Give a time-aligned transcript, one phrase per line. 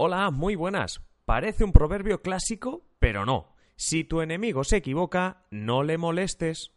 [0.00, 1.00] Hola, muy buenas.
[1.24, 3.56] Parece un proverbio clásico, pero no.
[3.74, 6.70] Si tu enemigo se equivoca, no le molestes.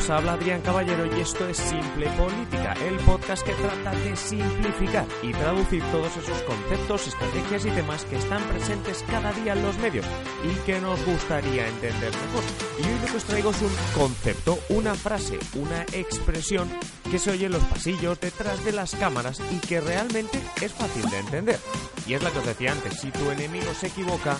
[0.00, 5.04] Os habla Adrián Caballero y esto es Simple Política, el podcast que trata de simplificar
[5.22, 9.76] y traducir todos esos conceptos, estrategias y temas que están presentes cada día en los
[9.76, 10.06] medios
[10.42, 12.44] y que nos gustaría entender mejor.
[12.78, 16.70] Y hoy lo que os traigo es un concepto, una frase, una expresión
[17.10, 21.10] que se oye en los pasillos, detrás de las cámaras y que realmente es fácil
[21.10, 21.60] de entender.
[22.06, 24.38] Y es la que os decía antes, si tu enemigo se equivoca,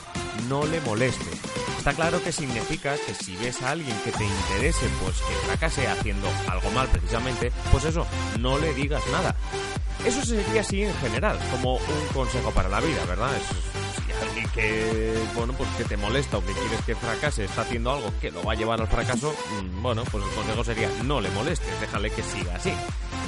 [0.49, 1.40] no le moleste.
[1.81, 5.87] Está claro que significa que si ves a alguien que te interese, pues que fracase
[5.87, 8.07] haciendo algo mal precisamente, pues eso,
[8.39, 9.35] no le digas nada.
[10.05, 13.31] Eso sería así en general, como un consejo para la vida, ¿verdad?
[13.35, 17.63] Es, si alguien que, bueno, pues que te molesta o que quieres que fracase está
[17.63, 20.91] haciendo algo que lo va a llevar al fracaso, mm, bueno, pues el consejo sería
[21.05, 22.75] no le molestes, déjale que siga así.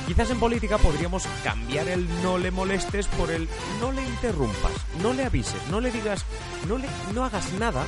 [0.07, 3.49] Quizás en política podríamos cambiar el no le molestes por el
[3.81, 6.27] no le interrumpas, no le avises, no le digas,
[6.69, 7.87] no, le, no hagas nada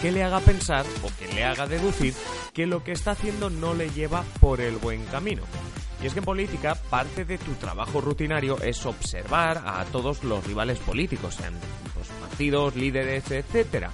[0.00, 2.14] que le haga pensar o que le haga deducir
[2.52, 5.42] que lo que está haciendo no le lleva por el buen camino.
[6.02, 10.46] Y es que en política parte de tu trabajo rutinario es observar a todos los
[10.46, 11.54] rivales políticos, sean
[11.96, 13.90] los partidos, líderes, etcétera.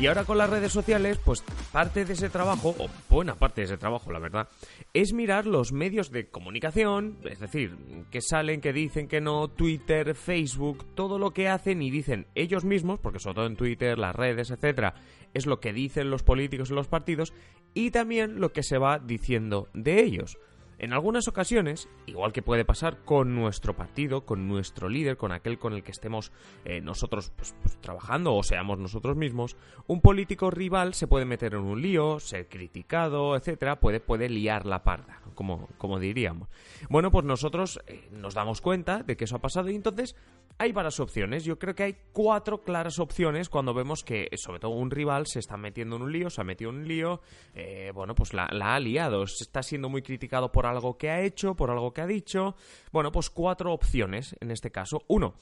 [0.00, 3.66] Y ahora con las redes sociales, pues parte de ese trabajo, o buena parte de
[3.66, 4.48] ese trabajo, la verdad,
[4.94, 7.76] es mirar los medios de comunicación, es decir,
[8.10, 12.64] que salen, que dicen que no, Twitter, Facebook, todo lo que hacen y dicen ellos
[12.64, 14.94] mismos, porque sobre todo en Twitter, las redes, etcétera,
[15.34, 17.34] es lo que dicen los políticos y los partidos,
[17.74, 20.38] y también lo que se va diciendo de ellos.
[20.80, 25.58] En algunas ocasiones, igual que puede pasar con nuestro partido, con nuestro líder, con aquel
[25.58, 26.32] con el que estemos
[26.64, 31.52] eh, nosotros pues, pues, trabajando o seamos nosotros mismos, un político rival se puede meter
[31.52, 36.48] en un lío, ser criticado, etcétera, puede, puede liar la parda, como, como diríamos.
[36.88, 40.16] Bueno, pues nosotros eh, nos damos cuenta de que eso ha pasado y entonces
[40.60, 41.42] hay varias opciones.
[41.42, 45.38] Yo creo que hay cuatro claras opciones cuando vemos que, sobre todo, un rival se
[45.38, 47.22] está metiendo en un lío, se ha metido en un lío,
[47.54, 51.22] eh, bueno, pues la, la, ha liado, está siendo muy criticado por algo que ha
[51.22, 52.56] hecho, por algo que ha dicho.
[52.92, 55.02] Bueno, pues cuatro opciones en este caso.
[55.08, 55.32] Uno,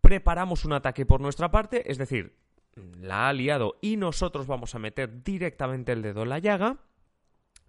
[0.00, 2.34] preparamos un ataque por nuestra parte, es decir,
[2.74, 6.78] la ha liado y nosotros vamos a meter directamente el dedo en la llaga.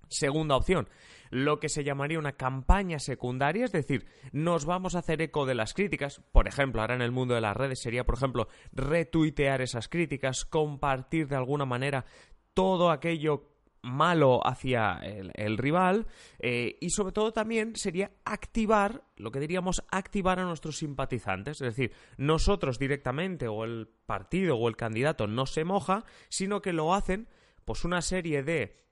[0.10, 0.88] Segunda opción,
[1.30, 5.56] lo que se llamaría una campaña secundaria, es decir, nos vamos a hacer eco de
[5.56, 6.22] las críticas.
[6.32, 10.46] Por ejemplo, ahora en el mundo de las redes sería, por ejemplo, retuitear esas críticas,
[10.46, 12.06] compartir de alguna manera
[12.54, 13.52] todo aquello
[13.84, 16.08] malo hacia el, rival
[16.40, 21.76] eh, y sobre todo también sería activar lo que diríamos activar a nuestros simpatizantes es
[21.76, 26.94] decir nosotros directamente o el partido o el candidato no se moja sino que lo
[26.94, 27.28] hacen
[27.66, 28.87] pues una serie de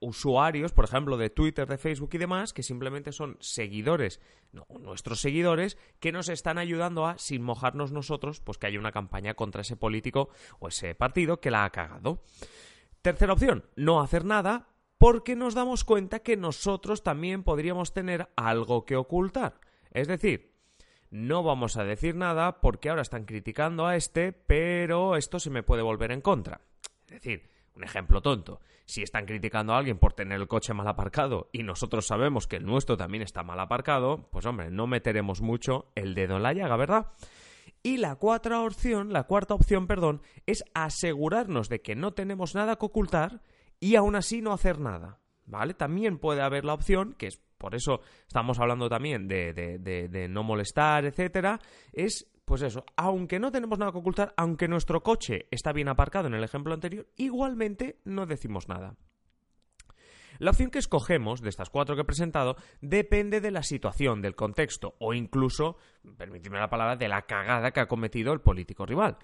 [0.00, 4.20] usuarios, por ejemplo, de Twitter, de Facebook y demás, que simplemente son seguidores,
[4.52, 8.92] no, nuestros seguidores, que nos están ayudando a, sin mojarnos nosotros, pues que haya una
[8.92, 12.22] campaña contra ese político o ese partido que la ha cagado.
[13.02, 18.84] Tercera opción, no hacer nada porque nos damos cuenta que nosotros también podríamos tener algo
[18.84, 19.58] que ocultar.
[19.90, 20.52] Es decir,
[21.10, 25.62] no vamos a decir nada porque ahora están criticando a este, pero esto se me
[25.62, 26.60] puede volver en contra.
[27.06, 28.60] Es decir, un ejemplo tonto.
[28.84, 32.56] Si están criticando a alguien por tener el coche mal aparcado y nosotros sabemos que
[32.56, 36.52] el nuestro también está mal aparcado, pues hombre, no meteremos mucho el dedo en la
[36.52, 37.06] llaga, ¿verdad?
[37.82, 42.76] Y la cuarta opción, la cuarta opción, perdón, es asegurarnos de que no tenemos nada
[42.76, 43.42] que ocultar
[43.80, 45.18] y aún así no hacer nada.
[45.44, 45.74] ¿Vale?
[45.74, 50.08] También puede haber la opción, que es por eso estamos hablando también de, de, de,
[50.08, 51.60] de no molestar, etcétera,
[51.92, 56.26] es pues eso, aunque no tenemos nada que ocultar, aunque nuestro coche está bien aparcado
[56.26, 58.96] en el ejemplo anterior, igualmente no decimos nada.
[60.38, 64.34] La opción que escogemos de estas cuatro que he presentado depende de la situación, del
[64.34, 65.76] contexto o incluso,
[66.16, 69.18] permitidme la palabra, de la cagada que ha cometido el político rival.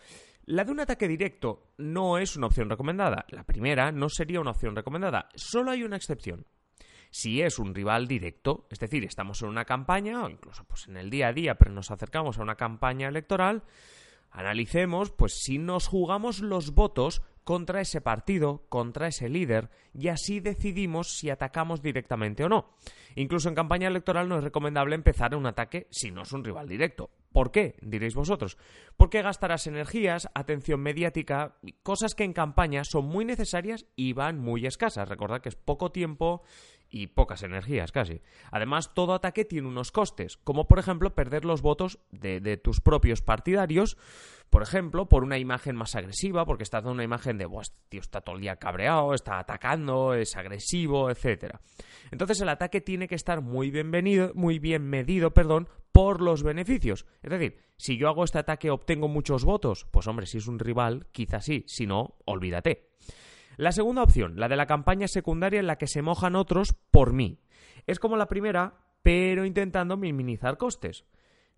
[0.45, 3.27] La de un ataque directo no es una opción recomendada.
[3.31, 5.29] La primera no sería una opción recomendada.
[5.35, 6.47] Solo hay una excepción
[7.11, 10.97] si es un rival directo, es decir, estamos en una campaña o incluso pues en
[10.97, 13.63] el día a día, pero nos acercamos a una campaña electoral,
[14.31, 20.39] analicemos pues si nos jugamos los votos contra ese partido, contra ese líder, y así
[20.39, 22.75] decidimos si atacamos directamente o no.
[23.15, 26.69] Incluso en campaña electoral no es recomendable empezar un ataque si no es un rival
[26.69, 27.09] directo.
[27.33, 27.77] ¿Por qué?
[27.81, 28.59] Diréis vosotros.
[28.99, 34.67] Porque gastarás energías, atención mediática, cosas que en campaña son muy necesarias y van muy
[34.67, 35.09] escasas.
[35.09, 36.43] Recordad que es poco tiempo
[36.91, 38.23] y pocas energías casi.
[38.51, 43.23] Además, todo ataque tiene unos costes, como por ejemplo perder los votos de, tus propios
[43.23, 43.97] partidarios,
[44.51, 48.01] por ejemplo, por una imagen más agresiva, porque estás dando una imagen de, este tío
[48.01, 51.61] está todo el día cabreado, está atacando, es agresivo, etcétera.
[52.11, 53.91] Entonces el ataque tiene que estar muy bien,
[54.35, 57.07] muy bien medido, perdón, por los beneficios.
[57.23, 60.59] Es decir, si yo hago este ataque obtengo muchos votos, pues hombre, si es un
[60.59, 62.89] rival, quizás sí, si no, olvídate.
[63.59, 67.13] La segunda opción, la de la campaña secundaria en la que se mojan otros por
[67.13, 67.41] mí.
[67.89, 71.05] Es como la primera, pero intentando minimizar costes.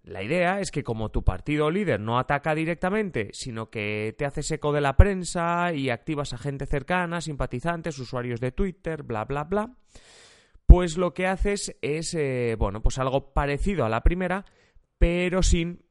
[0.03, 4.51] La idea es que como tu partido líder no ataca directamente, sino que te haces
[4.51, 9.45] eco de la prensa y activas a gente cercana, simpatizantes, usuarios de Twitter, bla, bla,
[9.45, 9.77] bla,
[10.65, 14.47] pues lo que haces es, eh, bueno, pues algo parecido a la primera,
[14.97, 15.83] pero sin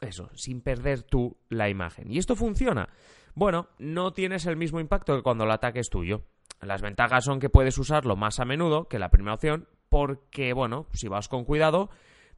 [0.00, 2.12] eso, sin perder tú la imagen.
[2.12, 2.88] ¿Y esto funciona?
[3.38, 6.24] Bueno, no tienes el mismo impacto que cuando el ataque es tuyo.
[6.60, 10.88] Las ventajas son que puedes usarlo más a menudo que la primera opción, porque, bueno,
[10.92, 11.88] si vas con cuidado,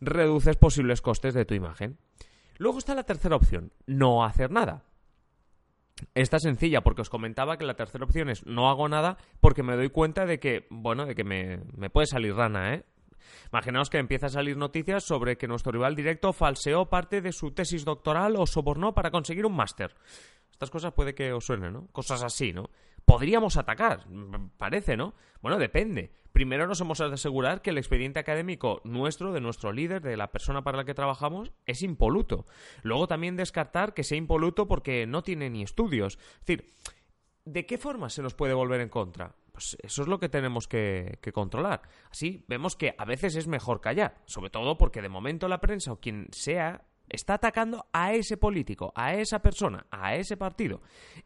[0.03, 1.97] reduces posibles costes de tu imagen.
[2.59, 4.85] Luego está la tercera opción, no hacer nada.
[6.15, 9.63] Esta es sencilla porque os comentaba que la tercera opción es no hago nada porque
[9.63, 12.85] me doy cuenta de que, bueno, de que me, me puede salir rana, ¿eh?
[13.53, 17.53] Imaginaos que empieza a salir noticias sobre que nuestro rival directo falseó parte de su
[17.53, 19.95] tesis doctoral o sobornó para conseguir un máster.
[20.61, 21.87] Estas cosas puede que os suenen, ¿no?
[21.87, 22.69] Cosas así, ¿no?
[23.07, 24.05] Podríamos atacar,
[24.59, 25.15] parece, ¿no?
[25.41, 26.13] Bueno, depende.
[26.33, 30.33] Primero nos hemos de asegurar que el expediente académico nuestro, de nuestro líder, de la
[30.33, 32.45] persona para la que trabajamos, es impoluto.
[32.83, 36.19] Luego también descartar que sea impoluto porque no tiene ni estudios.
[36.41, 36.67] Es decir,
[37.47, 39.35] ¿de qué forma se nos puede volver en contra?
[39.53, 41.81] Pues eso es lo que tenemos que, que, controlar.
[42.11, 45.91] Así vemos que a veces es mejor callar, sobre todo porque de momento la prensa
[45.91, 50.81] o quien sea está atacando a ese político, a esa persona, a ese partido.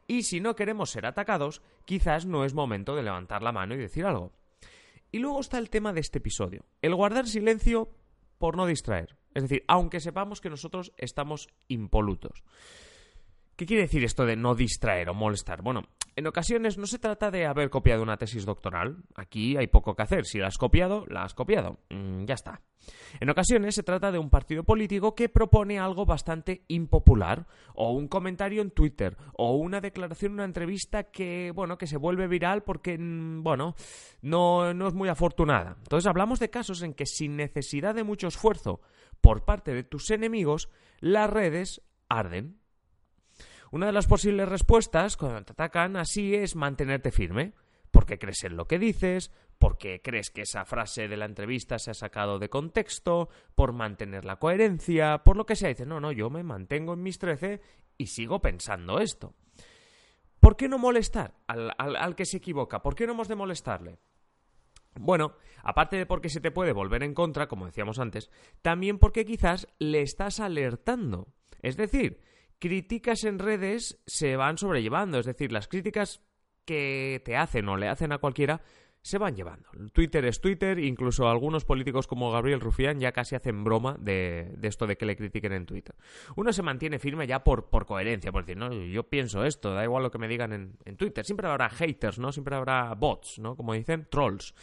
[0.06, 3.78] Y si no queremos ser atacados, quizás no es momento de levantar la mano y
[3.78, 4.32] decir algo.
[5.12, 7.90] Y luego está el tema de este episodio, el guardar silencio
[8.38, 9.16] por no distraer.
[9.34, 12.42] Es decir, aunque sepamos que nosotros estamos impolutos.
[13.56, 15.62] ¿Qué quiere decir esto de no distraer o molestar?
[15.62, 15.84] Bueno,
[16.16, 19.02] en ocasiones no se trata de haber copiado una tesis doctoral.
[19.14, 20.26] Aquí hay poco que hacer.
[20.26, 21.78] Si la has copiado, la has copiado.
[21.90, 22.62] Mm, ya está.
[23.20, 28.08] En ocasiones se trata de un partido político que propone algo bastante impopular, o un
[28.08, 32.62] comentario en Twitter, o una declaración en una entrevista que, bueno, que se vuelve viral
[32.62, 33.75] porque, mm, bueno,
[34.22, 35.76] no, no es muy afortunada.
[35.78, 38.81] Entonces hablamos de casos en que sin necesidad de mucho esfuerzo
[39.20, 40.69] por parte de tus enemigos,
[41.00, 42.58] las redes arden.
[43.74, 47.54] Una de las posibles respuestas cuando te atacan así es mantenerte firme,
[47.90, 51.90] porque crees en lo que dices, porque crees que esa frase de la entrevista se
[51.90, 55.70] ha sacado de contexto, por mantener la coherencia, por lo que sea.
[55.70, 57.60] Dices, no, no, yo me mantengo en mis trece
[57.98, 59.34] y sigo pensando esto.
[60.38, 62.80] ¿Por qué no molestar al, al que se equivoca?
[62.80, 63.98] ¿Por qué no hemos de molestarle?
[64.94, 65.32] Bueno,
[65.64, 68.30] aparte de porque se te puede volver en contra, como decíamos antes,
[68.62, 71.26] también porque quizás le estás alertando.
[71.60, 72.20] Es decir,
[72.58, 76.22] críticas en redes se van sobrellevando, es decir, las críticas
[76.64, 78.62] que te hacen o le hacen a cualquiera
[79.02, 79.68] se van llevando.
[79.92, 84.86] Twitter es Twitter, incluso algunos políticos como Gabriel Rufián ya casi hacen broma de, esto
[84.86, 85.94] de que le critiquen en Twitter.
[86.36, 90.04] Uno se mantiene firme ya por, coherencia, por decir, no, yo pienso esto, da igual
[90.04, 91.22] lo que me digan en, en Twitter.
[91.26, 92.32] Siempre habrá haters, ¿no?
[92.32, 93.56] Siempre habrá bots, ¿no?
[93.56, 94.54] Como dicen, trolls.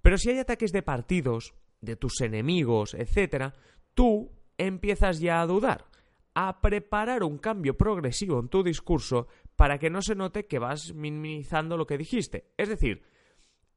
[0.00, 3.54] Pero si hay ataques de partidos, de tus enemigos, etcétera,
[3.94, 5.86] tú empiezas ya a dudar
[6.34, 10.92] a preparar un cambio progresivo en tu discurso para que no se note que vas
[10.92, 12.52] minimizando lo que dijiste.
[12.56, 13.02] Es decir,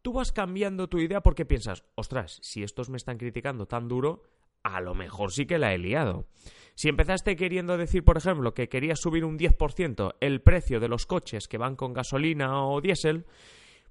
[0.02, 4.24] tú vas cambiando tu idea porque piensas, ostras, si estos me están criticando tan duro,
[4.64, 6.26] a lo mejor sí que la he liado.
[6.74, 11.06] Si empezaste queriendo decir, por ejemplo, que querías subir un 10% el precio de los
[11.06, 13.26] coches que van con gasolina o diésel,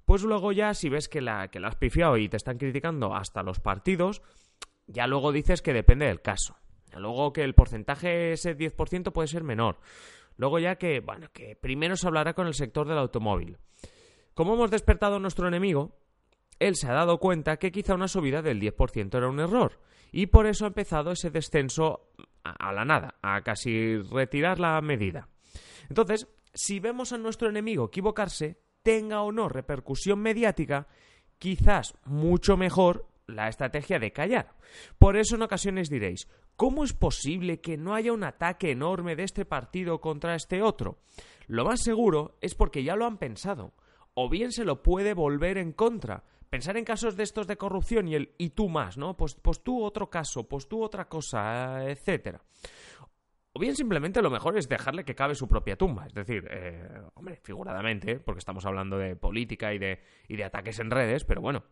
[0.05, 3.15] pues luego ya si ves que la, que la has pifiado y te están criticando
[3.15, 4.21] hasta los partidos,
[4.87, 6.57] ya luego dices que depende del caso.
[6.95, 9.79] Luego que el porcentaje, ese 10%, puede ser menor.
[10.37, 13.57] Luego ya que, bueno, que primero se hablará con el sector del automóvil.
[14.33, 15.97] Como hemos despertado a nuestro enemigo,
[16.59, 19.79] él se ha dado cuenta que quizá una subida del 10% era un error.
[20.11, 22.09] Y por eso ha empezado ese descenso
[22.43, 25.27] a la nada, a casi retirar la medida.
[25.89, 30.87] Entonces, si vemos a nuestro enemigo equivocarse, tenga o no repercusión mediática,
[31.39, 34.55] quizás mucho mejor la estrategia de callar.
[34.97, 39.23] Por eso en ocasiones diréis, ¿cómo es posible que no haya un ataque enorme de
[39.23, 40.99] este partido contra este otro?
[41.47, 43.73] Lo más seguro es porque ya lo han pensado,
[44.13, 46.23] o bien se lo puede volver en contra.
[46.49, 49.17] Pensar en casos de estos de corrupción y el y tú más, ¿no?
[49.17, 52.41] Pues, pues tú otro caso, pues tú otra cosa, etcétera.
[53.51, 56.05] O bien simplemente lo mejor es dejarle que cabe su propia tumba.
[56.05, 60.79] Es decir, eh, hombre, figuradamente, porque estamos hablando de política y de, y de ataques
[60.79, 61.63] en redes, pero bueno,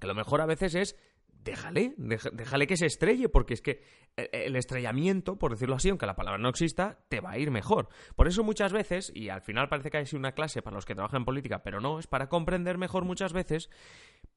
[0.00, 0.96] Que lo mejor a veces es
[1.44, 3.82] déjale, déjale que se estrelle, porque es que
[4.16, 7.50] eh, el estrellamiento, por decirlo así, aunque la palabra no exista, te va a ir
[7.50, 7.88] mejor.
[8.16, 10.94] Por eso muchas veces, y al final parece que hay una clase para los que
[10.94, 13.70] trabajan en política, pero no, es para comprender mejor muchas veces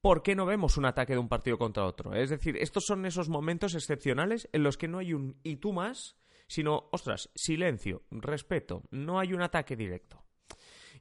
[0.01, 2.13] por qué no vemos un ataque de un partido contra otro.
[2.13, 5.73] Es decir, estos son esos momentos excepcionales en los que no hay un y tú
[5.73, 6.17] más,
[6.47, 10.23] sino, ostras, silencio, respeto, no hay un ataque directo.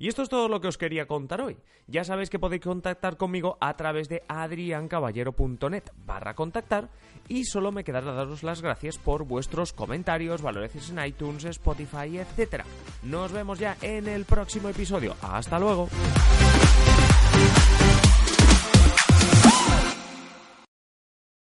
[0.00, 1.59] Y esto es todo lo que os quería contar hoy.
[1.87, 6.88] Ya sabéis que podéis contactar conmigo a través de adriancaballero.net barra contactar
[7.28, 12.64] y solo me quedará daros las gracias por vuestros comentarios, valoraciones en iTunes, Spotify, etc.
[13.02, 15.14] Nos vemos ya en el próximo episodio.
[15.21, 15.90] Hasta luego.